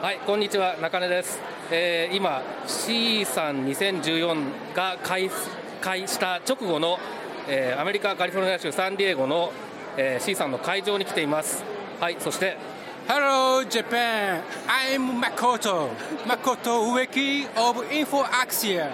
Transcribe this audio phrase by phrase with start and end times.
[0.00, 1.40] はい、こんにちは、中根です。
[1.70, 5.30] えー今、C さん2014が開
[5.80, 6.98] 開した直後の、
[7.48, 9.52] えーアメリカ・カリフォルニア州サンディエゴの、
[9.96, 11.64] えー C さんの会場に来ています。
[12.00, 12.56] はい、そして、
[13.08, 15.88] Hello Japan, I'm Makoto.
[16.26, 18.90] Makoto Ueki of Info Axia.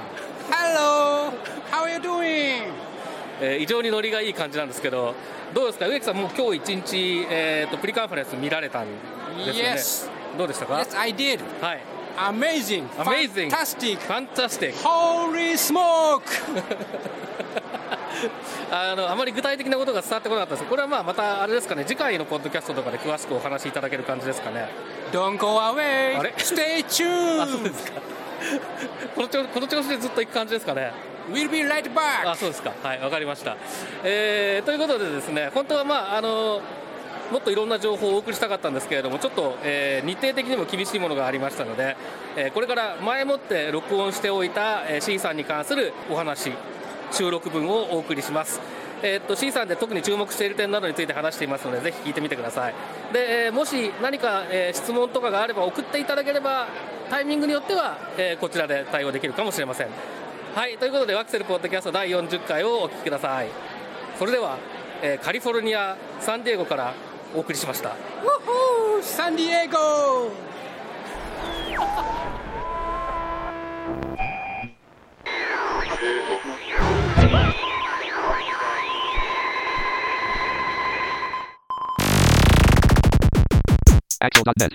[0.51, 1.33] Hello,
[1.71, 2.63] how are you doing?
[3.43, 5.15] えー異常にノリがいい感じなんですけど、
[5.53, 8.87] どうですか、植木さん、もう今日一日、えーとプリカンファレンス見られたん
[9.45, 9.65] ですよ
[10.11, 10.14] ね？
[10.37, 11.41] どうでしたか？Yes, I did.
[11.61, 11.81] はい。
[12.17, 12.89] Amazing.
[12.91, 13.51] Amazing.
[13.51, 13.97] Fantastic.
[13.99, 14.83] ファンタスティック。
[14.85, 16.23] Holy smoke.
[18.71, 24.69] あのあまり具体的なことが伝わってこなかったですこれはまあまたあれですかね次回のポッドキャストとかで詳しくお話しいただける感じですかね
[25.13, 26.19] Don't go away.
[26.19, 26.85] あれ？Stay
[27.43, 27.63] あそう tuned.
[27.65, 28.01] ですか
[29.15, 30.93] この調この調子でずっと行く感じですかね
[31.31, 31.91] We'll be right
[32.25, 32.35] あ back.
[32.37, 33.57] そうですかはいわかりました、
[34.05, 36.61] えーということでですね本当はまああの
[37.31, 41.97] もっといろんな情報をお送りしたかったんですけれどもちょっと、えー日程的にも厳しいものがありましたので、
[42.37, 46.53] えーこれから前もって録音しておいた、えー C さんに関するお話
[47.11, 48.61] 収録分をお送りします。
[49.03, 52.75] えーっと C さんで特に注目している点などについて話していますのでぜひ聞いてみてください。
[53.13, 56.69] で、えーもし何か、えー質問とかがあれば送っていただければ
[57.11, 59.89] タイミングによっては、えーこちらで対応できるかもしれません。
[60.55, 63.49] はいということでワクセルポッドキャスト第40回をお聞きください。
[64.19, 64.59] それでは、
[65.03, 66.95] えーカリフォルニアサンディエゴから
[67.35, 69.03] お送りしました Woohoo!
[69.03, 70.31] San Diego.
[84.21, 84.73] Axel.net.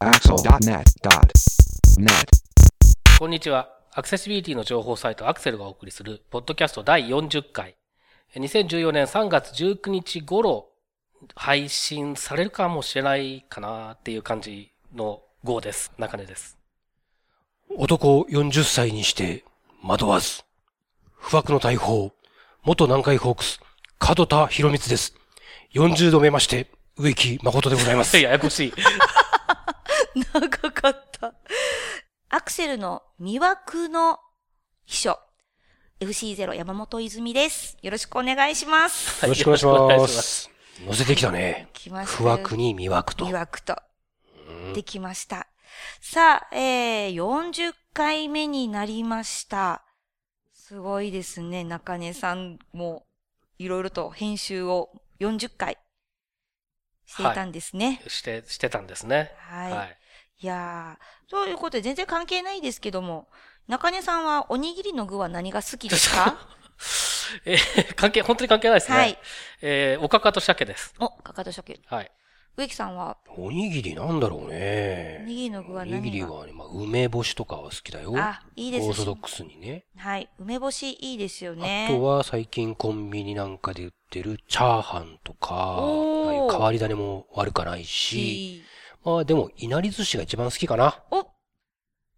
[0.00, 0.78] Axel.net.net.
[3.18, 3.70] こんにちは。
[3.94, 7.76] アクセシビリティの情報サイトアクセルがお送りする、ポッドキャスト第40回。
[8.34, 10.70] 2014年3月19日頃、
[11.34, 15.92] 配信されるかもしれないかなっていう感じの号です。
[15.98, 16.56] 中根です。
[17.76, 19.44] 男40歳にして
[19.82, 20.44] 惑わず。
[21.14, 22.12] 不惑の大砲、
[22.62, 23.60] 元南海ホークス、
[24.00, 25.14] 門田博光です。
[25.74, 28.16] 40度目まして、植木誠でございます。
[28.18, 28.72] ややこしい。
[30.32, 31.34] 長かった。
[32.30, 34.20] アクセルの魅惑の
[34.86, 35.18] 秘書、
[36.02, 37.78] FC0 山本泉です。
[37.80, 39.24] よろしくお願いします。
[39.24, 39.98] よろしくお願いしま。
[39.98, 40.50] ます
[40.84, 41.68] 乗せてきたね。
[41.72, 43.32] 来ました不惑に魅惑と魅。
[43.32, 43.76] 惑と。
[44.74, 45.46] できました。
[46.00, 49.84] さあ、えー、40回目になりました。
[50.52, 51.62] すごいですね。
[51.62, 53.06] 中根さんも、
[53.58, 54.90] いろいろと編集を
[55.20, 55.78] 40回
[57.06, 58.02] していたんですね。
[58.08, 59.32] して、してたんですね。
[59.36, 59.72] はい。
[59.72, 59.98] はい。
[60.40, 63.28] いやー、ということで全然関係ないですけども、
[63.68, 66.36] 中根さんはおにぎりの具は何が好きですか？
[67.46, 68.98] えー関係、本当に関係ないですね。
[68.98, 69.18] はい。
[69.62, 70.94] えーおかかと鮭です。
[70.98, 71.80] お、かかと鮭。
[71.86, 72.10] はい。
[72.58, 75.24] 植木さんは、おにぎりなんだろうおね。
[75.26, 75.96] にぎりの具はお何が？
[75.98, 78.12] にぎりはね、まあ、梅干しとかは好きだよ。
[78.18, 79.86] あ、いいですオーソドックスにね。
[79.96, 80.28] はい。
[80.38, 81.86] 梅干しいいですよね。
[81.88, 88.62] あとは最近コンビニなんかで売ってるチャーハンとか、ああいう変わり種も悪かないし、いい
[89.04, 91.02] まあでも、いなり寿司が一番好きかな。
[91.10, 91.26] お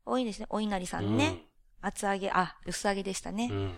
[0.07, 0.47] 多いですね。
[0.51, 1.47] お稲荷さんね。
[1.81, 3.49] 厚揚げ、あ、薄揚げでしたね。
[3.53, 3.67] うん。
[3.69, 3.77] ね。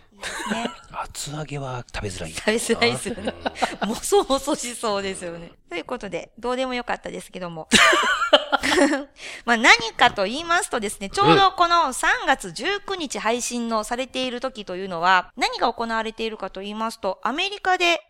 [0.92, 2.32] 厚揚げは食べづらい。
[2.32, 3.34] 食べづらいですよね
[3.82, 3.88] うん。
[3.90, 5.50] もそもそしそうですよね。
[5.68, 7.68] ということで、どうでもよかったですけども。
[9.44, 18.00] まあ何かと言いますとですね、ちょうどこの3月19日配信のされている時というのは、何が行われているかと言いますと、アメリカで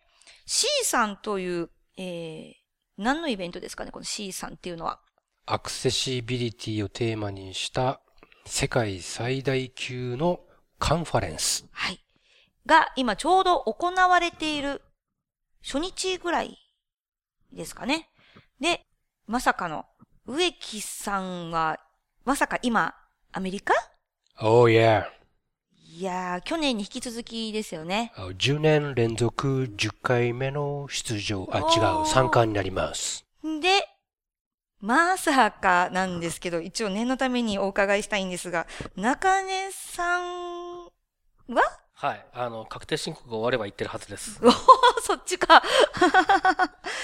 [0.44, 2.54] C さんという、えー、
[2.98, 5.00] 何のイベントですかね、この C さんっていうのは。
[5.46, 8.00] アクセシビリティをテーマにした
[8.46, 10.40] 世界最大級の
[10.78, 11.66] カンファレンス。
[11.72, 12.00] はい。
[12.64, 14.82] が、今ちょうど行われている
[15.62, 16.56] 初日ぐらい
[17.52, 18.08] ですかね。
[18.60, 18.82] で、
[19.26, 19.84] まさかの、
[20.26, 21.80] 植木さんは、
[22.24, 22.94] まさか今、
[23.32, 23.74] アメリカ
[24.40, 25.06] ？Oh yeah.
[25.88, 28.12] いやー、去年に引き続きですよね。
[28.16, 31.48] あ10年連続10回目の出場。
[31.50, 32.06] あ、違う。
[32.06, 33.24] 参加になります。
[33.42, 33.88] で、
[34.80, 41.62] まさかなんですけど、一応念のためにお伺いしたいんですが、中根さんは
[41.98, 42.26] はい。
[42.34, 44.38] あの、確定申告が終われば言ってるはずです。
[44.44, 44.52] おー
[45.00, 45.62] そっちか。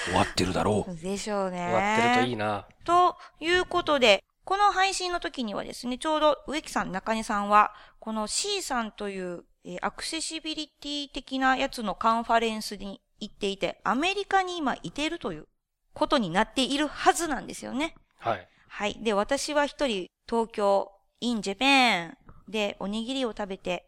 [0.05, 0.95] 終わってるだろう。
[0.97, 1.59] でしょうね。
[1.59, 2.67] 終わってるといいな。
[2.85, 15.47] ということで、この配信の時にはですね、ちょうど植木さん、中根さんは、この C さんという、えーアクセシビリティ的なやつのカンファレンスに行っていて、アメリカに今いてるという
[15.95, 17.95] ことになっているはずなんですよね。
[18.19, 18.49] はい。
[18.69, 18.99] はい。
[19.03, 20.91] で、私は一人、東京、
[21.21, 22.15] in Japan
[22.49, 23.87] でおにぎりを食べて、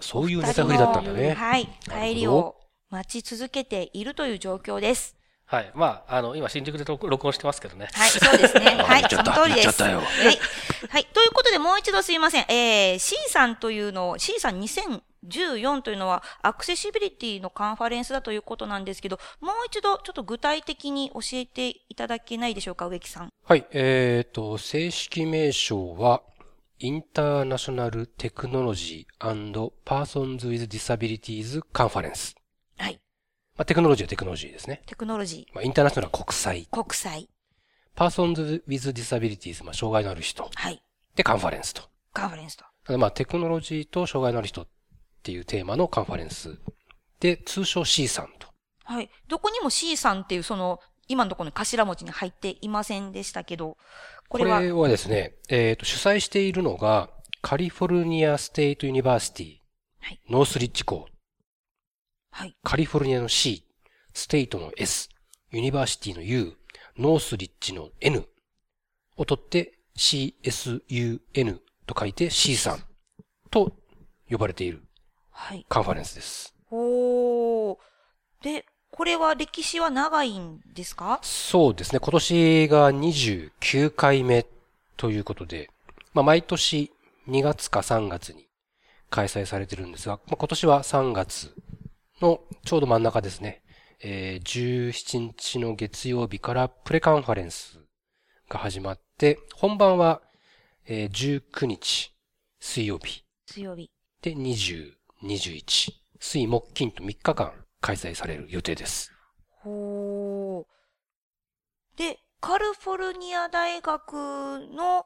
[0.00, 1.32] そういうネタ振りだったんだね。
[1.32, 1.68] はい。
[1.84, 2.56] 帰りを
[2.90, 5.16] 待ち続けているという状況です。
[5.46, 5.72] はい。
[5.74, 7.88] まあ、あの、今、新宿で録録音してますけどね。
[7.92, 8.66] はい、そうですね。
[8.84, 9.64] はい、言っちゃったその通りです。
[9.64, 10.38] 言っちゃったよはい。
[10.90, 11.04] はい。
[11.06, 12.44] ということで、もう一度すいません。
[12.48, 14.60] えー、 CSUN というのを、C さん
[15.26, 23.32] 2014というのは、アクセシビリティのカンファレンスだということなんですけど、もう一度、ちょっと具体的に教えていただけないでしょうか、植木さん。
[23.44, 23.66] はい。
[23.72, 26.22] えっ、と、正式名称は、
[26.80, 32.36] International Technology Persons with Disabilities Conference。
[32.76, 33.00] はい。
[33.56, 34.82] まあ、テクノロジーはテクノロジーですね。
[34.86, 36.68] テクノロジまあ、インターナショナルは国際。
[36.70, 37.28] ー、国際。
[37.96, 40.48] Persons with Disabilities、まあ、障害のある人。
[40.54, 40.80] はい。
[41.16, 41.82] で、カンファレンスと。
[42.12, 42.64] カンファレンスと。
[42.96, 44.68] まあ、テクノロジーと障害のある人
[45.18, 46.58] っていうテーマのカンファレンス。
[47.20, 48.48] で、通称 シーサンと。
[48.84, 49.10] はい。
[49.28, 53.76] どこにも シーサンっていう、その、今のところの頭文字に入っていませんでしたけど、
[54.28, 57.10] ここれは、れはですね、えっ、と、主催しているのが、
[57.40, 59.56] California State University、
[60.00, 61.06] はいノースリッジ校、
[62.30, 62.56] はい。
[62.62, 63.64] カリフォルニアの C、
[64.12, 65.08] ステイトの S、
[65.50, 66.56] University の U、
[66.98, 68.26] ノースリッジの N
[69.16, 72.82] を取って CSUN と書いて C さん
[73.50, 73.72] と
[74.30, 74.87] 呼ばれているはい。
[75.68, 76.54] カンファレンスです。
[76.70, 77.78] おー。
[78.42, 81.20] で、これは歴史は長いんですか？
[81.22, 82.00] そうですね。
[82.00, 84.46] 今年が29回目
[84.96, 85.70] ということで、
[86.12, 86.90] まあ、毎年
[87.28, 88.48] 2月か3月に
[89.10, 91.54] 開催されてるんですが、まあ、今年は3月
[92.20, 93.62] のちょうど真ん中ですね。
[94.00, 97.80] えー17日の月曜日からプレカンファレンス
[98.48, 100.20] が始まって、本番は、
[100.86, 102.12] えー19日
[102.60, 103.90] 水曜日水曜日。
[104.20, 109.12] で20、21、水木金と3日間開催される予定です。
[109.62, 111.98] ほー。
[111.98, 115.04] で、カリフォルニア大学の、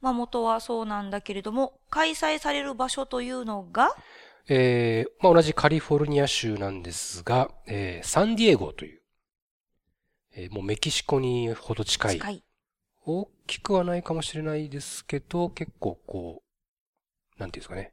[0.00, 3.94] まあ、元はそうなんだけれども、開催される場所というのが、
[4.48, 9.02] えーまあ、同じカリフォルニア州なんですが、えーサンディエゴという、
[10.32, 12.44] えーもうメキシコにほど近い、近い。
[13.04, 16.42] 大きくはないかもしれないですけど、結構こ
[17.36, 17.92] う、なんていうんですかね、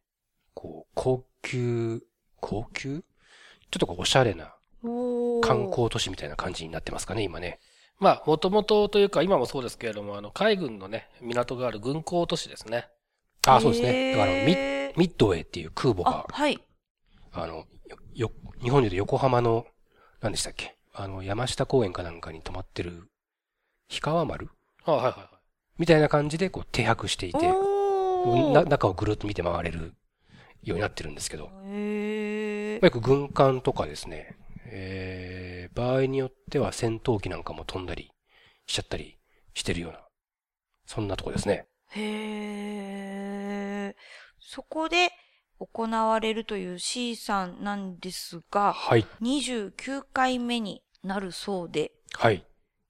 [0.59, 2.01] こう、高級、
[2.41, 3.01] 高級？
[3.01, 4.55] ちょっとこう、おしゃれな
[5.43, 5.69] 観。
[5.69, 7.59] 光都市みたいな感じになってますかね、今ね。
[7.99, 12.87] まあ、もともとというか、今もそうですけれども、あの、海軍のね、港がある軍港都市ですね。
[13.45, 14.13] あ、そうですね。
[14.13, 16.59] だからミッ、ミッドウェイっていう空母あが、、はい。
[17.33, 19.67] あの、よ、よ日本で横浜の、
[20.21, 20.75] 何でしたっけ？
[20.91, 23.11] あの、山下公園かなんかに泊まってる、
[23.89, 24.49] 氷川丸？
[24.85, 25.37] あはいはいはい。
[25.77, 27.39] みたいな感じで、こう、停泊していて、
[28.65, 29.93] 中をぐるっと見て回れる
[30.69, 32.85] ようになってるんですけど、へー。
[32.85, 34.35] よく軍艦とかですね、
[34.65, 38.11] えー、場合によっては戦闘機なんかも飛んだり
[38.65, 39.17] しちゃったり
[39.53, 39.99] してるような、
[40.85, 41.67] そんなとこですね。
[41.91, 43.95] へー。
[44.39, 45.11] そこで
[45.59, 49.05] 行われるという C さんなんですが、はい。
[49.21, 52.45] 29回目になるそうで、はい。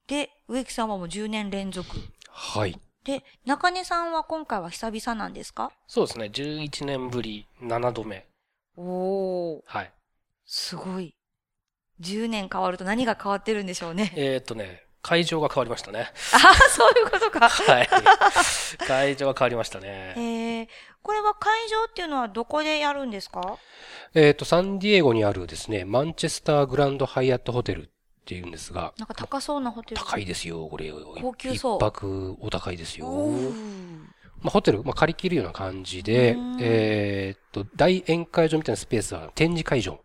[0.08, 1.90] で、植木さんはもう10年連続。
[2.30, 2.80] はい。
[3.08, 5.72] で、中根さんは今回は久々なんですか？
[5.88, 6.26] そうですね。
[6.26, 8.28] 11年ぶり、7度目。
[8.76, 9.94] おー、はい。
[10.46, 11.16] すごい。
[12.02, 14.12] 10年変わると何が変わってるんでしょうね。
[14.18, 16.12] えーっとね、会場が変わりましたね。
[16.34, 17.48] ああ、そういうことか。
[17.48, 17.88] はい。
[18.86, 20.14] 会場が変わりましたね。
[20.18, 20.68] えー、
[21.02, 23.58] これは会場っていうのはどこでやるんですか？
[24.14, 27.90] えっ、と、サンディエゴにあるですね、マンチェスターグランドハイアットホテル
[28.28, 30.02] っていうんですが、なんか高そうなホテル。
[30.02, 30.92] 高いですよ、これ。
[31.22, 33.08] 高級そう一泊お高いですよ。
[34.42, 40.04] まあ、ホテル、まあ、借り切るような感じでうん、えっと、大宴会場みたいなスペースは展示会場。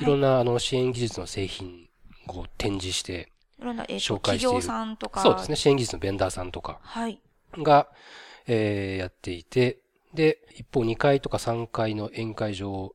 [0.00, 1.88] いろんな、あの、支援技術の製品
[2.28, 5.22] を展示して、いろんな、えっ、と、紹介している企業さんとか。
[5.22, 5.56] そうですね、。
[5.56, 7.20] 支援技術のベンダーさんとかはい。
[7.58, 7.88] が、
[8.46, 9.80] えーやっていて、
[10.14, 12.94] で、一方2階とか3階の宴会場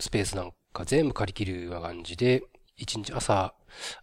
[0.00, 2.42] スペースなんか全部借り切るような感じで、
[2.80, 3.54] 1日朝、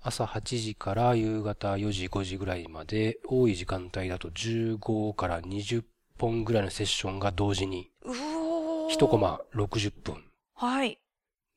[0.02, 5.84] 朝8時から夕方4時、5時ぐらいまで、多い時間帯だと15から20
[6.18, 8.94] 本ぐらいのセッションが同時に、うおー。
[8.94, 9.18] 1コ。
[9.18, 10.24] マ60分。
[10.54, 11.00] はい。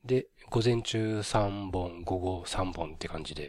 [0.05, 3.43] で、午前中3本、午後3本って感じで、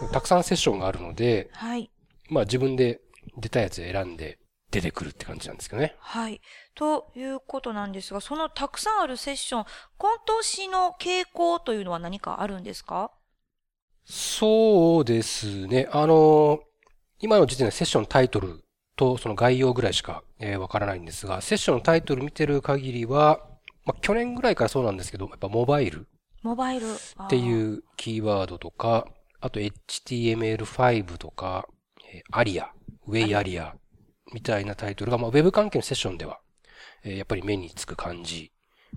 [0.00, 1.56] いやたくさんセッションがあるので、ー。
[1.56, 1.90] はい。
[2.28, 3.00] まあ自分で
[3.36, 4.38] 出たやつ選んで
[4.74, 5.94] 出てくるって感じなんですけどね。
[5.98, 6.40] はい。
[6.74, 9.64] ということなんですが、そのたくさんあるセッション、
[9.98, 13.10] 今年の傾向というのは何かあるんですか？
[14.04, 15.88] そうですね。
[15.92, 16.60] あの、
[17.20, 18.62] 今の時点でセッションのタイトル
[18.96, 23.40] とその概要ぐらいしか、えーわからないんですが、セッションのタイトル見てる限りは、
[23.86, 26.04] まあ、去年ぐらいからそうなんですけど、やっぱモバイルっ
[26.42, 26.86] モバイル。
[27.28, 27.38] てう。
[27.38, 29.06] いうキーワードとか、
[29.40, 31.66] あと HTML5 とか、
[32.12, 32.70] えーアリア、
[33.06, 33.74] ウェイアリア
[34.34, 36.40] みたいなタイトルが、まあ、ウェブ関係のセッションでは、
[37.04, 38.50] えーやっぱり目につく感じ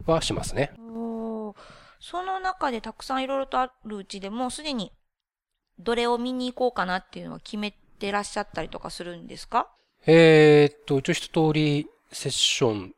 [0.06, 0.72] はしますね。
[0.80, 1.56] おー
[2.00, 4.92] その中でたくさんいろいろとあるうちでもうすでに
[5.80, 9.68] どれを見に行こうかなっていうのは決めてらっしゃったりとかするんですか？
[10.06, 12.94] えーっと、一応一通りセッション、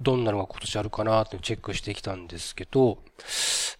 [0.00, 2.98] どんなのが今年あるかなってチェックしてきたんですけど、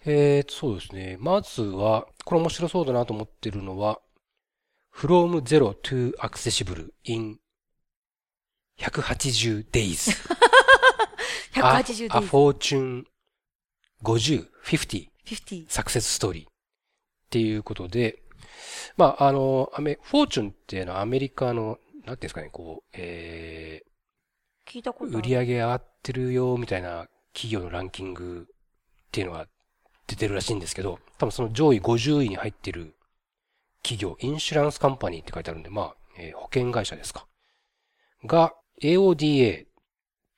[0.05, 1.17] えーと、そうですね。
[1.19, 3.99] まずは、これ面白そうだなと思ってるのは、
[4.95, 7.37] from zero to accessible in
[8.79, 10.11] 180 days.
[11.53, 12.27] 180 A, a days。
[12.27, 13.05] fortune
[14.03, 15.65] 50, 50 50。
[15.67, 16.49] サクセスストーリーっ
[17.29, 18.23] ていうことで、
[18.97, 25.17] まあ、あの、アメ、フォーチュンっていうのはアメリカの、なんていうんですかね、こう、えー、聞いたこと。
[25.17, 29.47] 売り上げ上がってるよ、みたいな企業のランキングっていうのが
[30.07, 32.95] 出てるらしいんですけど、多分その上位50位に入ってる
[33.83, 37.27] 企業、インシュランスカンパニーって書いてあるんで、まあ、えー保険会社ですか。
[38.25, 39.65] が、AODA、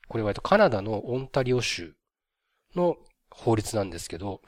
[0.07, 1.93] これはえっとカナダのオンタリオ州
[2.75, 2.97] の
[3.29, 4.41] 法律なんですけど、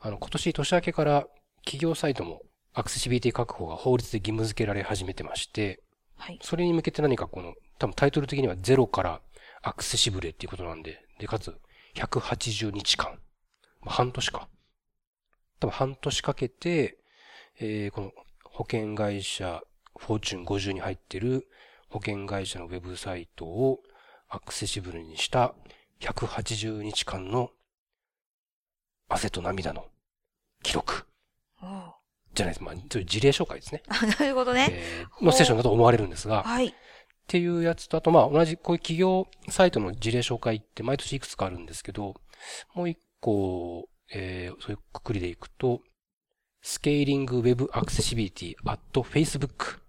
[0.00, 1.26] あの、今年年明けから
[1.64, 2.42] 企業サイトも
[2.72, 5.82] アクセシビリティ確保が法律で義務付けられ始めてまして、
[6.16, 6.38] はい。
[6.42, 9.20] それに向けて何かこの、多分タイトル的にはゼロから
[9.62, 11.54] アクセシブルっていうことなんで、で、かつ
[11.94, 13.18] 180日間。
[13.82, 14.48] まあ、半年か。
[15.58, 16.98] 多分半年かけて、
[17.58, 18.12] えーこの
[18.44, 19.62] 保険会社、
[19.96, 21.46] フォーチュン50に入ってる
[21.90, 23.80] 保険会社のウェブサイトを
[24.28, 25.54] アクセシブルにした
[26.00, 27.50] 180日間の
[29.08, 29.86] 汗と涙の
[30.62, 31.06] 記録
[32.32, 32.62] じゃないです。
[32.62, 33.82] まあ、そういう事例紹介ですね。
[33.88, 34.68] あなるほどね。
[34.70, 36.68] えーのセッションだと思われるんですが、はい。
[36.68, 36.72] っ
[37.26, 42.14] ていうやつと、あとまあ同じこういう企業サイトの事例紹介って毎年いくつかあるんですけど、
[42.74, 45.82] もう一個、えーそういうくくりでいくと、
[46.62, 49.80] Scaling Web Accessibility at Facebook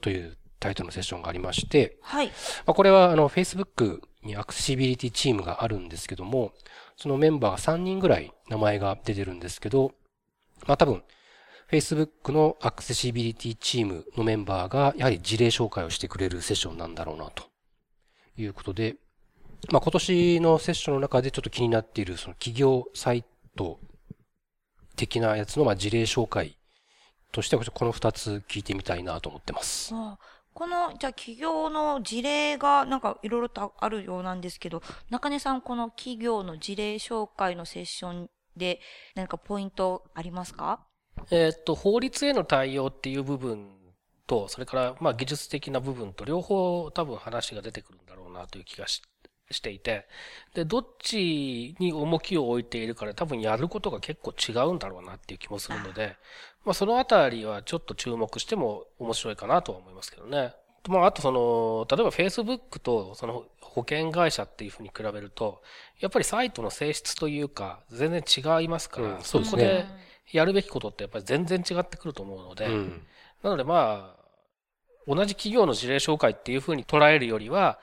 [0.00, 2.28] というタイトルのセッションがありまして、はい。
[2.28, 2.32] ま
[2.72, 6.52] あ、これはあの Facebook にアクセシビリティチームがあるんですけども、
[6.96, 9.92] そのメンバーが3人ぐらい名前が出てるんですけど、
[10.66, 11.02] まあ多分
[11.70, 17.44] Facebook のアクセシビリティチームのメンバーがやはり事例紹介をしてくれるセッションなんだろうなと
[18.36, 18.96] いうことで、
[19.70, 23.24] まあ今年のセッションの中でちょっと気になっているその企業サイ
[23.56, 23.78] ト
[24.96, 26.58] 的なやつのまあ事例紹介
[27.32, 29.94] としてはこの2つ聞いてみたいなと思ってます。
[29.94, 30.18] あ
[30.52, 38.80] この、じゃあ企業の事例がなんかいろいろとあるようなんですけど、中根さんこの企業の事例紹介のセッションで
[39.14, 40.86] 何かポイントありますか？
[41.30, 43.70] えっと、法律への対応っていう部分
[44.26, 49.02] と、それから、まあ、技術的な部分と、両方多分話が出てくるんだろうなという気がし
[49.50, 50.06] していて、
[50.54, 56.16] で、どっちに重きを置いているかで多分やることが結構違うんだろうなっていう気もするので、
[56.64, 60.54] まあ、そのあたりはちょっと注目しても面白いかなとは思いますけどね。
[60.88, 65.62] まあ、あとその、例えば Facebook とその保険会社っていうふうに比べると、
[66.00, 69.86] やっぱりサイトの性質というか、全然違いますから、うんそうですこねで
[70.32, 73.06] やるべきことってやっぱり全然違ってくると思うので、うん。
[73.42, 74.20] なのでまあ、
[75.06, 77.78] 同じ企業の事例紹介っていうふうに捉えるよりは、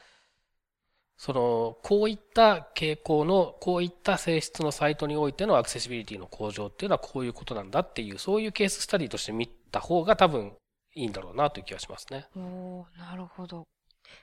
[1.17, 10.53] その、こういった傾向の、こういった性質のサイトにおいてのアクセシビリティの向上っていうのはこういうことなんだっていう、そういうケーススタディとして見た方が多分
[10.93, 12.27] いいんだろうなという気がしますね。
[12.35, 13.63] おーなるほど。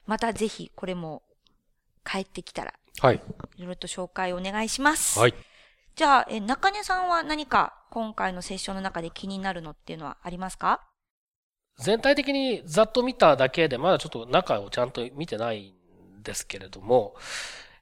[0.06, 1.22] またぜひこれも
[2.04, 3.20] 帰ってきたらはい。
[3.56, 5.18] いろいろと紹介お願いします。
[5.18, 5.34] はい。
[5.96, 10.80] じゃあ、え、中根さんは何か今回のセッションの中で気になるのっていうのはありますか？
[11.78, 15.83] 全体的にざっと見ただけで、まだちょっと中をちゃんと見てないん
[16.24, 17.14] ですけれども、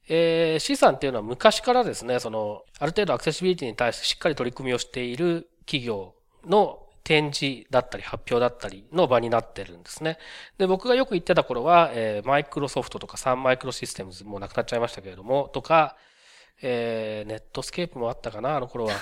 [0.09, 10.19] えー、C さんっていうのは昔からですね、その、ある程度アクセシビリティに対してしっかり取り組みをしている企業の展示だったり発表だったりの場になってるんですね。
[10.59, 15.97] で、僕がよく行ってた頃は、えー、マイクロソフトとかサンマイクロシステムズもうなくなっちゃいましたけれども、とか、
[16.61, 18.93] えー、ネットスケープもあったかな、あの頃は。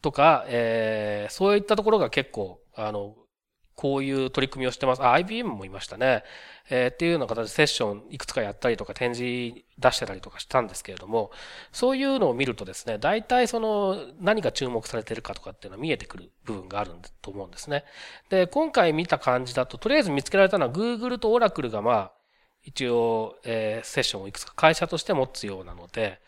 [0.00, 3.16] とか、えー、そういったところが結構、あの、
[3.78, 5.02] こういう取り組みをしてます。
[5.04, 6.24] あ、IBM もいましたね。
[6.68, 11.30] えーっていうような形でセッションいくつかやったりとか展示出してたりとかしたんですけれども、
[11.70, 16.90] そういうのを見るとですね、大体その何が注目されてるかとかっていうのは見えてくる部分がある
[17.22, 17.84] と思うんですね。
[18.30, 22.12] で、今回見た感じだと、とりあえず見つけられたのは Google と Oracle がまあ、
[22.64, 26.20] 一応、えーセッションをいくつか会社として持つようなので、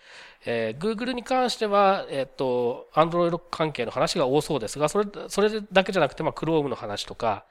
[0.45, 7.45] えー Google に関しては、えっ、と、Android 関係の話が多そうですが、それ、それだけじゃなくて、まあ、Chrome の話とか、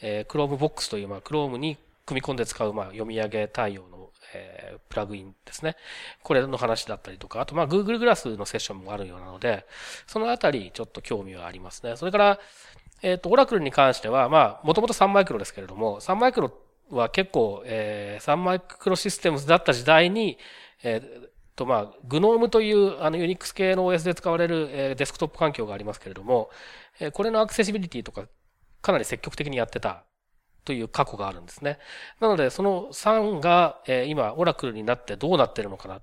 [0.00, 5.76] えー Chromebox という、まあ、Chrome に組み込んで使う、まあ、読み上げ対応の、えープラグインですね。
[6.22, 9.66] これの話だったりとか、あと、まあ、Google グラスのセッションもあるようなので、
[10.06, 11.96] そのあたり、ちょっと興味はありますね。
[11.96, 12.40] それから、
[13.02, 16.52] えっ、と、Oracle に関しては、まあ、もともと3マイクロですけれども、3マイクロ
[16.90, 20.38] は結構、えー、3マイクロシステムズだった時代に、
[20.82, 26.50] えーと、まあ、GNOME というあの Unix 系の OS で使われる、えデスクトップ環境がありますけれども、
[27.00, 28.28] えこれのアクセシビリティとか
[28.82, 30.04] かなり積極的にやってた
[30.64, 31.78] という過去があるんですね。
[32.20, 36.02] なので、その3が、えー今、オラクルになってどうなってるのかな。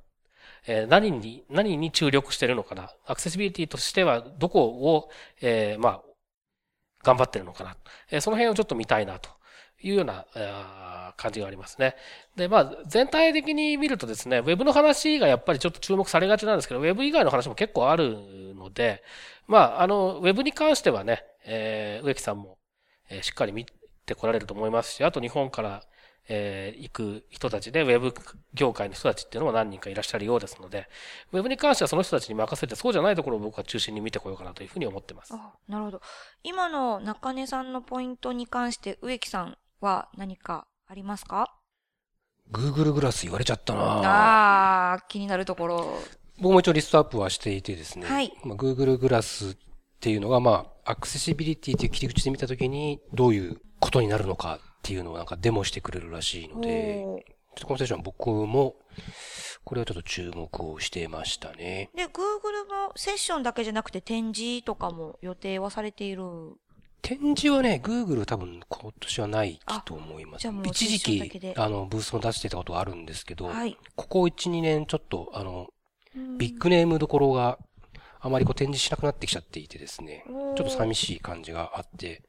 [0.65, 2.91] え何に、何に注力してるのかな。
[3.05, 5.09] アクセシビリティとしては、どこを、
[5.41, 6.01] えーまあ、
[7.03, 7.77] 頑張ってるのかな。
[8.09, 9.29] えその辺をちょっと見たいなと
[9.83, 10.25] いうような、
[11.17, 11.95] 感じがありますね。
[12.35, 19.03] で、まあ、全体的に見るとですね、ウェブの話がやっぱりちょっと注目されがちなんですけど、ウェブ以外の話も結構あるので、
[19.47, 22.57] まあ、あの、ウェブに関してはね、えー植木さんも、
[23.09, 23.65] えーしっかり見
[24.05, 25.83] てこられると思いますし、あと日本から、
[26.29, 28.13] えー行く人たちで、ウェブ
[28.53, 30.87] 業界の人たちっていうのも何人かいらっしゃるようですので、
[31.31, 35.33] ウェブに関してはその人たちに任せて、そうじゃないところを僕は中心に見てこようかなというふうに思ってます。
[35.33, 36.01] あ、なるほど。
[36.43, 41.55] 今の中根さんのポイントに関して植木さんは何かありますか
[42.51, 45.99] ？Google グラス言われちゃったなあ気になるところ。
[46.39, 48.07] 僕も一応リストアップはしていてですね。
[48.07, 49.55] はいまあ、Google グラスっ
[49.99, 57.03] ていうのが、まあ、アクセシビリティという切り口で見たときに、どういうことになるのかっていうのをなんかデモしてくれるらしいので、
[57.55, 58.75] ちょっとこのセッション僕も、
[59.63, 61.89] これをちょっと注目をしてましたね。
[61.95, 62.09] で、Google
[62.87, 66.23] もセッションだけじゃなくて展示とかも予定はされている。
[67.03, 70.47] 展示はね、Google 多分今年はないと思います。
[70.63, 73.77] 一時期あの、ブースも出してたことはあるんですけど、はい。
[73.95, 75.67] ここ1、2年ちょっと、あの、
[76.15, 77.57] うんビッグネームどころが
[78.19, 82.23] あまりこう展示しなくなってきちゃっていてですね、ちょっと寂しい感じがあって、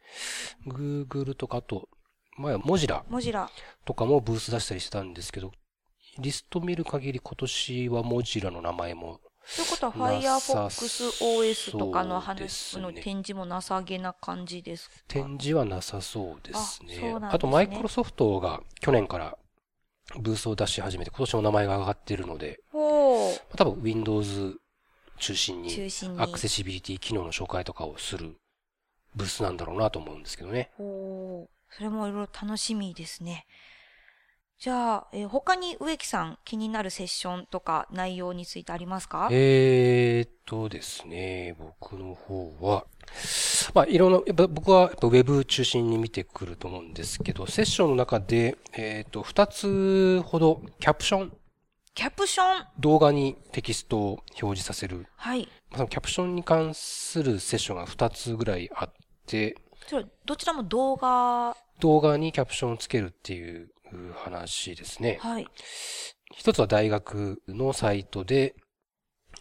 [0.66, 1.88] Google とかあと、
[2.38, 3.48] 前はモジラモジラ。
[3.84, 5.52] とかもブース出したりしてたんですけど、
[6.18, 9.20] リスト見る限り今年はモジラの名前も、
[9.56, 14.96] ということはなさ Firefox OS とかの話の展示もなさげな感じですか？
[15.08, 17.12] 展示はなさそうですね。
[17.14, 19.36] あねあとマイクロソフトが去年から
[20.18, 22.60] ブースを出し始めて、今年も名前が上がってるので。
[23.56, 24.56] 多分 Windows
[25.18, 25.70] 中心に。
[26.18, 28.36] アクセシビリティ機能の紹介とかをする
[29.14, 30.70] ブースなんだろうなと思うんですけどね。
[30.76, 31.50] ほう。
[31.74, 33.46] それもいろいろ楽しみですね。
[34.58, 39.28] じゃあ、えー他に植木さん気になるセッションとか内容についてありますか？
[39.30, 42.86] えーっとですね、僕の方は、
[43.74, 51.32] まあ、いろんな、やっぱ僕はやっぱウェブ中心に見てくると思うんですけど、セッションの中で、えーっと、二つほどキャプション、
[51.94, 52.66] キャプション？
[52.78, 55.48] 動画にテキストを表示させる、はい。
[55.70, 58.92] まあそのキャプションに関するセッションが二つぐらいあっ
[59.26, 61.54] て、それ、どちらも動画？
[61.80, 63.68] 動画にキャプションをつけるっていう
[64.14, 65.18] 話ですね。
[65.20, 65.46] はい。
[66.32, 68.54] 一つは大学のサイトで、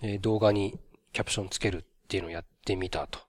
[0.02, 0.80] えー動画に
[1.12, 3.20] キャプションつけるっていうのをやってみたと。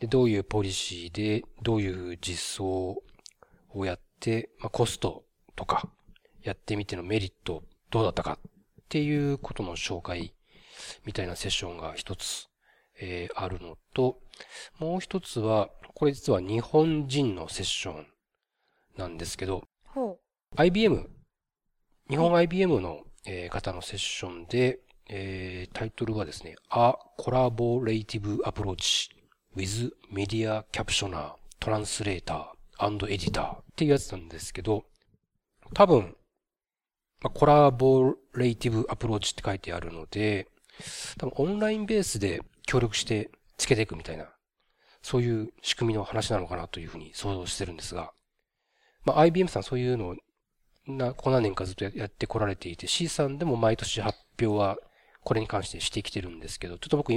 [0.00, 3.02] で、どういうポリシーで、どういう実装
[3.70, 5.24] をやって、まあ、コスト
[5.56, 5.88] とか、
[6.42, 8.50] やってみてのメリットどうだったかっ
[8.88, 10.34] ていうことの紹介
[11.06, 12.48] みたいなセッションが一つ、
[13.00, 14.20] えーあるのと、
[14.78, 18.06] もう一つは、これ実は日本人のセッション
[18.96, 19.66] なんですけど、ほ
[20.56, 21.08] IBM、
[22.08, 29.10] 日本 IBM の、え方のセッションで、えータイトルはですね、A Collaborative Approach
[29.56, 32.44] with Media Captioner, Translator
[32.78, 34.84] and Editor っていうやつなんですけど、
[35.72, 36.14] 多分、
[37.20, 40.46] ま、コラボレイティブアプローチって書いてあるので、
[41.18, 44.28] 多分オンラインベースで協力してつけていくみたいな、
[45.02, 48.12] そういう仕組みの話なのかなというふうに想像してるんですが、
[49.04, 50.16] まあ、IBM さんそういうのを
[50.86, 54.76] な、この何年かずっとややってこられていて、C さんでも毎年発表は
[55.22, 57.12] これに関してしてきてるんですけど、ちょっと僕、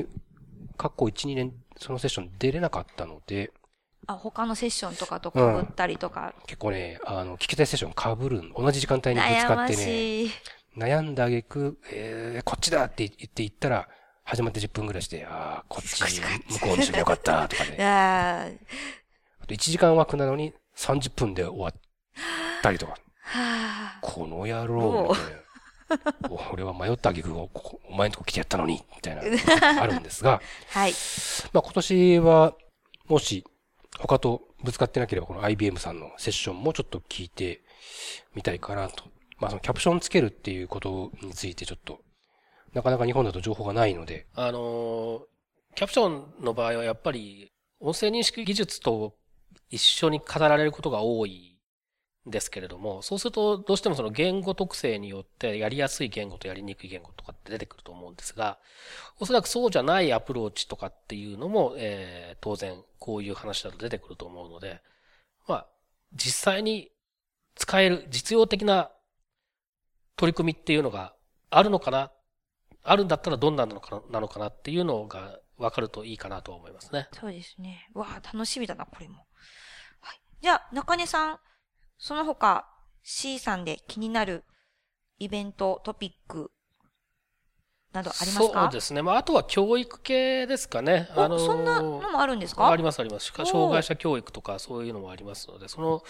[0.78, 3.52] 過去1、2年そのセッション出れなかったので、
[4.06, 6.34] あ、他のセッションとかと被ったりとか？
[6.46, 10.32] 結構ね、あの、聞きたいセッション被るん、同じ時間帯にぶつかってね、しい。
[10.78, 13.90] 悩んだ挙句、えー、こっちだって言って言ったら、
[14.24, 17.78] 始まって10分ぐらいして、ああ、こっち、向こうにしてよかった、とかね。
[19.42, 21.74] あと1時間枠なのに30分で終わっ
[22.62, 22.98] たりとか。
[23.28, 24.00] はあ。
[24.02, 26.48] この野郎、みたいな。
[26.52, 29.30] 俺は迷った挙句をここお前のとこ来てやったのに、みたいなの
[29.76, 30.94] が あるんですが、はい。
[31.54, 32.56] まあ今年は、
[33.08, 33.46] もし、
[34.00, 37.62] 他とぶつかってなければ、この IBM さんのセッションもちょっと聞いて
[38.36, 39.06] みたいかなと。
[39.38, 42.02] まあそのキャプションつけるっていうことについてちょっと、
[42.74, 45.22] なかなか日本だと情報がないので、あのー
[45.76, 49.14] キャプションの場合はやっぱり音声認識技術と
[49.70, 51.57] 一緒に語られることが多いん
[52.30, 58.58] ですけれども、そうするとどうしてもその言語特性によってやりやすい言語とやりにくい言語とかって出てくると思うんですが、
[59.20, 64.82] おそらくそうじゃないアプローチとかっていうのも、えー当然こういう話だと出てくると思うので、
[65.48, 65.68] まあ、
[66.14, 66.92] 実際に
[67.56, 68.92] 使える実用的な
[70.16, 71.14] 取り組みっていうのが
[71.50, 72.12] あるのかな
[72.84, 77.10] あるんだったらどんなのかななのかなっていうのが分かるといいかなと思いますね。
[77.12, 77.90] そうですね。
[77.94, 79.26] わあ、楽しみだな、これも。
[80.00, 80.22] はい。
[80.42, 81.40] じゃあ、中根さん、
[81.98, 82.68] その他、
[83.04, 84.44] C さんで気になる
[85.20, 86.52] イベント、トピック、
[87.94, 88.64] などありますか？
[88.64, 89.02] そうですね。
[89.02, 91.10] まあ、あとは教育系ですかね。
[91.16, 92.70] おあのーそんなのもあるんですか？
[92.70, 93.32] ありますあります。
[93.32, 96.04] 障害者教育とかそういうのもありますので、その、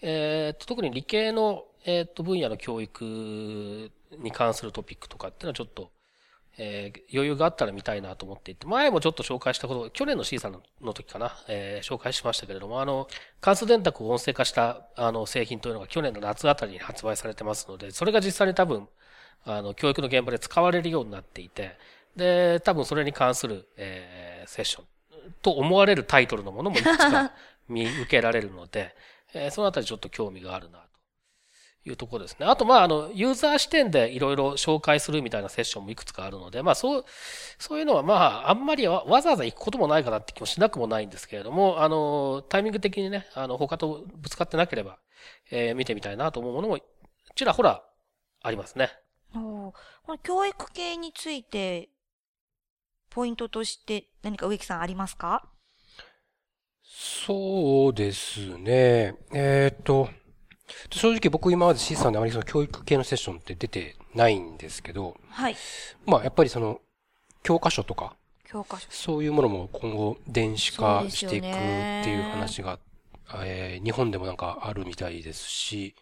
[0.00, 5.92] えーっと、特に理系の、えーっと、分野の教育に関するトピックとかっていうのはちょっと、
[6.58, 13.08] えー余裕があったら見たいなと思っていて、前もちょっと紹介したこと、去年の C さんの時かな、えー紹介しましたけれども、あの、
[13.40, 18.88] 関数電卓を音声化した、あの、製品というのが去年の夏あたりに発売されてますので、それが実際に多分、
[19.44, 21.76] あの、教育の現場で使われるようになっていて、
[22.16, 24.84] で、多分それに関する、えーセッション
[25.42, 27.32] と思われるタイトルのものもいくつか
[27.68, 28.94] 見受けられるので、
[29.34, 30.84] えーそのあたりちょっと興味があるなと。
[31.84, 32.46] いうところですね。
[32.46, 37.04] あと、まあ、あの、ユーザー視点でいろいろ紹介するみたいなセッションもいくつかあるので、まあ、そう、
[37.58, 44.98] そういうのは、まあ、あんまりわわざわざ行くこともないかなって気もしなくもないんですけれども、あの、タイミング的にね、あの、他とぶつかってなければ、
[45.50, 46.78] えー見てみたいなと思うものも、
[47.34, 47.82] ちらほら
[48.42, 48.90] ありますね。
[49.34, 49.72] おー
[50.04, 51.90] この教育系について、
[53.10, 55.48] ポイントとして何か植木さんありますか？
[56.84, 59.16] そうですね。
[59.32, 60.08] えーっと、
[60.90, 65.56] 正直僕今まで C さんであまりその教育系のセッションって出てないんですけど、はい。
[66.06, 66.80] まあやっぱりその
[67.42, 68.86] 教科書とか、教科書。
[68.90, 71.56] そういうものも今後電子化していくって
[72.10, 72.78] いう話が、
[73.42, 75.94] えー日本でもなんかあるみたいですし、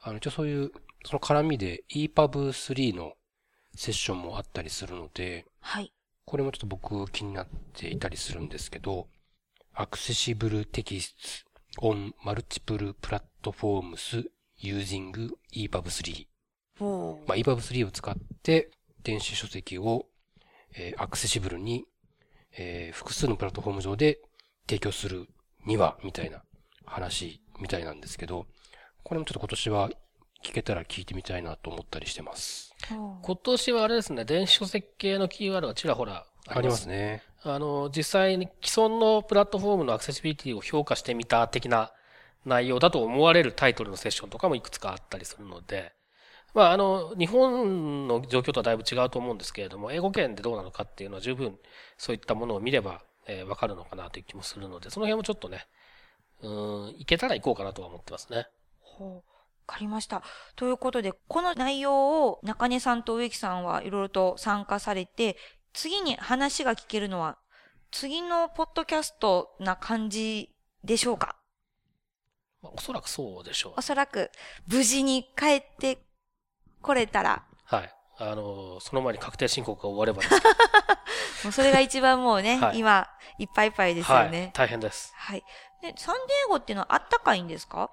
[0.00, 0.72] あの、一応そういう、
[1.04, 3.14] その絡みで EPUB3 の
[3.74, 5.92] セッションもあったりするので、はい。
[6.24, 9.08] これもちょっと僕気になっていたりするんですけど、
[9.76, 11.44] Accessible Text
[11.80, 14.28] on Multiple Platforms
[14.62, 16.26] Using EPUB3。
[16.80, 18.70] おーまあ、EPUB3 を使って
[19.02, 20.06] 電子書籍を、
[20.76, 21.84] えーアクセシブルに、
[22.56, 24.18] えー複数のプラットフォーム上で
[24.68, 25.28] 提供する
[25.66, 26.42] には、みたいな
[26.84, 28.46] 話みたいなんですけど、
[29.02, 29.90] これもちょっと今年は
[30.42, 32.74] 聞けたら聞いてみたいなと思ったりしてます。
[32.88, 37.22] 今年はあれですね、電子書籍系のキーワードがちらほらありますね。
[37.42, 41.92] あの、実際に既存のプラットフォームのアクセシビリティを評価してみた的な
[42.44, 45.92] 内容だと思われるタイトルのセッションとかもいくつかあったりするので、
[46.54, 51.58] まあ、あの、日本の状況とはだいぶ違うと思うんですけれども、英語圏でどうなのかっていうのは十分
[51.98, 55.66] そういったものを見れば、えーわかるのかなという気もするので、その辺もちょっとね、
[56.42, 58.46] うーん、いけたら行こうかなとは思ってますね。
[58.80, 59.22] ほうわ
[59.66, 60.22] かりました。
[60.56, 65.36] ということで、この内容を中根さんと植木さんはいろいろと参加されて、
[65.74, 67.36] 次に話が聞けるのは、
[67.90, 70.50] 次のポッドキャストな感じ
[70.82, 71.36] でしょうか？
[72.62, 73.82] まあ、おそらくそうでしょうお。
[73.82, 74.30] そらく、
[74.66, 75.98] 無事に帰って
[76.80, 77.90] これたら、はい。
[78.18, 80.48] あの、その前に確定申告が終わればですけ
[81.44, 83.08] もうそれが一番もうね、はい今、
[83.38, 84.24] いっぱいいっぱいですど、はい。
[84.26, 84.50] よね。
[84.54, 85.12] 大変です。
[85.16, 85.44] はい。
[85.82, 87.90] で、サンディエゴっていうのはあったかいんですか？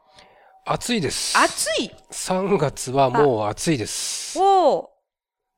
[0.65, 1.35] 暑いです。
[1.37, 4.37] 暑い？3月はもう暑いです。
[4.39, 4.91] おお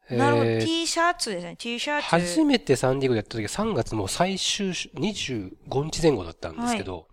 [0.10, 1.56] なるほど、えー T シャツですね。
[1.58, 2.08] T シャツ。
[2.08, 7.08] 初めてサンディエゴでやった時は3月もう最終週25日前後だったんですけど、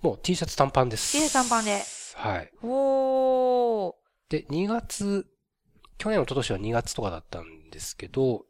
[0.00, 1.12] もう T シャツ短パンです。
[1.12, 1.82] T シャツ短パンで。
[2.14, 2.50] はい。
[2.62, 3.94] おー。
[4.30, 5.26] で、2月、
[5.98, 8.46] 去年、一昨年は2月とかだったんですけど、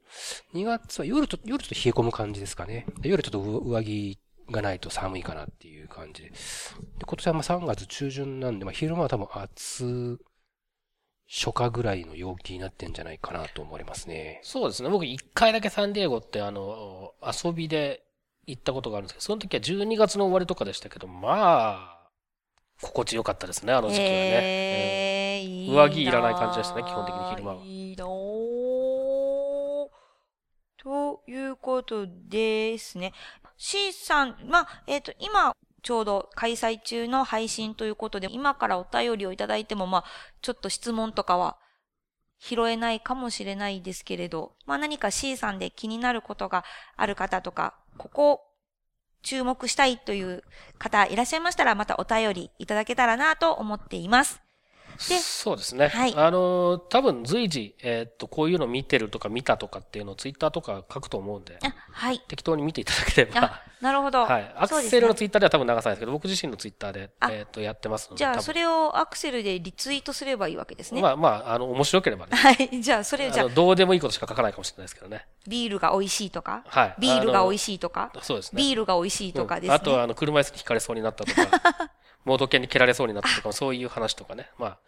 [0.54, 2.86] 2月は夜と、夜ちょっと冷え込む感じですかね。
[3.00, 4.18] で夜ちょっと上上着
[4.50, 6.30] がないと寒いかなっていう感じで。
[6.30, 6.36] で
[7.04, 10.18] 今年はまあ3月中旬なんで、まあ昼間は多分暑、
[11.28, 14.40] 初夏ぐらいの陽気になってんじゃないかなと思われますね。
[14.42, 14.88] そうですね。
[14.88, 18.04] 僕一回だけサンディエゴってあの、遊びで
[18.46, 21.96] 行ったことがあるんですけど、その時は12月の終わりとかでしたけど、まあ、
[22.80, 24.12] 心地よかったですね、あの時期はね。
[24.12, 28.06] えー、いいな上着いらない感じでしたね基本的に昼間はいいと
[31.26, 33.12] いうことですね。
[33.56, 35.52] C さん、まあ、えっ、と、今、
[35.86, 40.04] ちょうど開催中の配信ということで、今からお便りをいただいても、まあ、
[40.42, 41.58] ちょっと質問とかは
[42.40, 46.64] 拾えないかもしれないですけれど、まあ何か C さんで気になることが
[46.96, 48.40] ある方とか、ここ
[49.22, 50.42] 注目したいという
[50.76, 54.45] 方いらっしゃいましたら、またお便りいただけたらなと思っています。
[54.96, 55.88] でそうですね。
[55.88, 62.20] はいあの、多分随時、えーっと、こういうの見てるとか見たとかっていうのをツイッターとか書くと思うんで、あ、はい。
[62.28, 64.24] 適当に見ていただければあ、、なるほど。
[64.24, 64.54] はい。
[64.56, 68.18] アクセルのツイッターでは多分流さないですけど、僕自身のツイッターで、あえーっと、やってますので。
[68.18, 71.02] じゃあ、それをアクセルでリツイートすればいいわけですね。
[71.02, 72.32] まあまあ、あの、面白ければね。
[72.36, 72.80] はい。
[72.80, 75.26] じゃあ、それ、じゃあどうでもいいことしか書かないかもしれないですけどね。
[75.46, 78.62] ビールが美味しいとか、はいビールが美味しいとか、そうですね。
[78.62, 79.68] ビールが美味しいとかですね。
[79.68, 81.42] うんあとは、あの、車椅子に引かれそうになったとか、
[82.26, 84.78] モード犬に蹴られそうになったとか、そういう話とかね、まあ、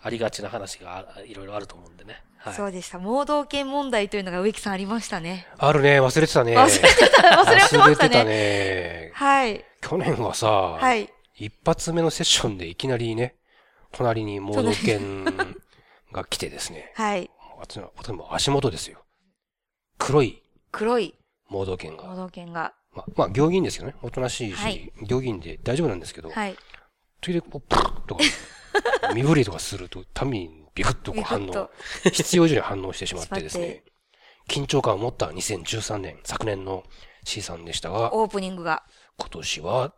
[0.00, 2.22] ありがちな話があいろいろあると思うんでね。
[2.38, 2.54] はい。
[2.54, 3.00] そうでした。
[3.00, 5.48] 盲導犬問題というのが植木さんありましたね。
[5.58, 6.56] あるね、忘れてたね。
[6.56, 8.24] 忘れてた、忘れてました忘れてたね。
[8.24, 9.10] ね。
[9.12, 9.64] はい。
[9.80, 11.10] 去年はさ、はい。
[11.34, 13.34] 一発目のセッションでいきなりね、
[13.90, 15.24] 隣に盲導犬
[16.12, 17.28] が来てですね、はい。
[17.58, 17.80] 私
[18.12, 19.04] も足元ですよ。
[19.98, 21.14] 黒い黒い
[21.48, 22.24] 盲導犬盲が。
[22.24, 22.74] 導犬が。
[22.92, 23.96] まあ、まあ、行銀ですよね。
[24.02, 26.56] おとなしいし、はい行銀で大丈夫なんですけど、はい。
[27.24, 28.22] それでこう、プルッとか、
[29.14, 31.70] 身振りとかすると、ためにビクッとこう反応、
[32.12, 33.82] 必要以上に反応してしまってですね、
[34.46, 36.84] 緊張感を持った2013年、昨年の
[37.24, 38.82] C さんでしたが、オープニングが。
[39.16, 39.94] 今年は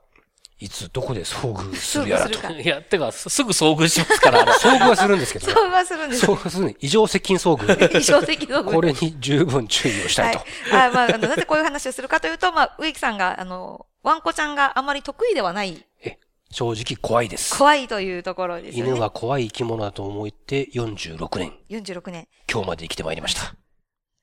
[0.58, 2.38] いつどこで遭遇するやらと。
[2.54, 5.52] いや、てか、すすぐ遭遇しますから、 遭遇はするんですけどね。
[5.52, 6.26] そうはするんです。
[6.26, 6.76] 遭遇するね。
[6.78, 7.98] 異常接近遭遇。
[7.98, 10.38] 異常的のこれに十分注意をしたいと。
[10.70, 10.88] はい。
[10.88, 16.18] あまあ、あの、なぜこういう話をするかというと、まあ、植木さんが、あの、ワンコちゃんがあまり得意ではない、え、
[16.50, 17.56] 正直怖いです。
[17.56, 18.92] 怖いというところですよね。
[18.92, 22.28] 犬は怖い生き物だと思って46年、46年。
[22.50, 23.54] 今日まで生きてまいりました。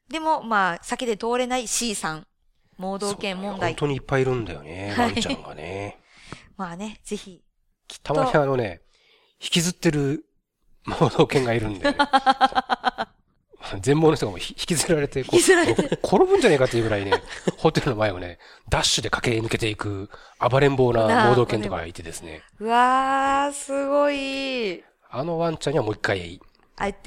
[0.09, 2.27] でも、まあ、先で通れない C さん。
[2.77, 3.75] 盲導犬問題本。
[3.75, 5.99] 当にいっぱいいるんだよね、はいワンちゃんがね。
[6.57, 7.41] まあね、ぜひ。
[8.01, 8.81] たまにあのね、
[9.39, 10.25] 引きずってる
[10.85, 11.97] 盲導犬がいるんで、ね、
[13.81, 17.11] 全盲の人がもう 引きずられて、こう 転ぶんじゃねえかっていうぐらいね、
[17.57, 20.09] ホテルの前をね、ダッシュで駆け抜けていく
[20.39, 24.83] 暴れん坊な盲導犬とかがいてですね、うわー、すごい。
[25.09, 26.41] あのワンちゃんにはもう一回、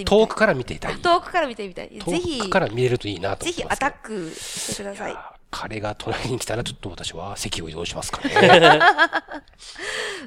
[0.04, 0.96] 遠くから見ていたい。
[0.96, 1.88] 遠くから見てみたい。
[1.88, 4.14] ぜ遠ひく、から見れるといいなとぜひア思ってますけど。
[4.14, 5.12] タックしてください。
[5.12, 5.16] い
[5.50, 8.80] 彼が隣に来たらちょっと私は席を移動しますからね。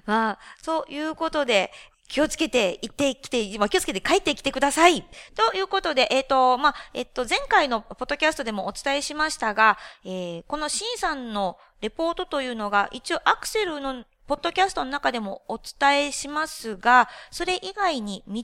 [0.06, 1.72] まあ、そういうことで、
[2.10, 5.06] 気をつけて行ってきて、ま、気をつけて帰ってきてください。
[5.36, 18.44] ということで、えっ、と、まあ、えっ、と、前回のポッドキャストでもお伝えしましたが、えーこの C さんのレポートというのが、一応アクセルのポッドキャストの中でもお伝えしますが、それ以外に三井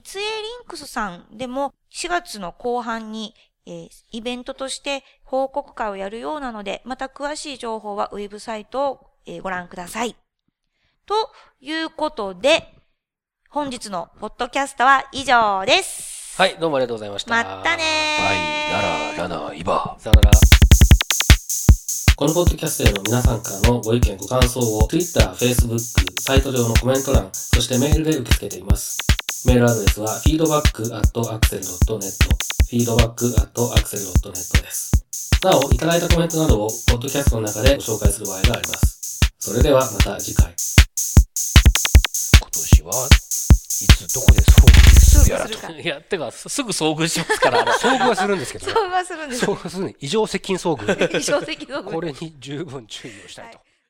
[0.64, 3.34] ンクスさんでも4月の後半に、
[3.66, 9.10] えーイベントとして報告会をやるようなので、また詳しい情報はウェブサイトを、
[9.42, 10.14] ご覧ください。
[11.04, 12.75] ということで、
[13.50, 16.36] 本日のポッドキャストは以上です。
[16.36, 17.30] はい、どうもありがとうございました。
[17.30, 18.22] まったねー。
[18.22, 18.36] はい、
[19.16, 19.96] なら、らな、いば。
[19.98, 20.30] さよなら。
[22.16, 25.78] このポッドキャストへの皆さんからのご意見、ご感想を Twitter、Facebook、
[26.20, 28.98] サイト上のコメント欄、そしてメールで受け付けています。
[29.46, 32.12] メールアドレスは feedback.axel.net
[32.70, 34.92] feedback.axel.net です。
[35.44, 39.20] なお、いただいたコメントなどをポッドキャストの中でご紹介する場合があります。
[39.38, 40.52] それではまた次回。
[42.56, 45.72] 今年はいつどこで遭遇するやらと。
[45.78, 47.72] いや、てか、すすぐ遭遇しますから、あれ。
[47.76, 48.72] 遭遇はするんですけどね。
[48.74, 49.44] そうはするんです。
[49.44, 49.96] 遭遇するね。
[50.00, 51.18] 異常接近遭遇。
[51.18, 53.58] 異常的のこれに十分注意をしたいと。
[53.58, 53.75] はい